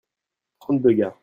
[0.59, 1.15] trente deux gars.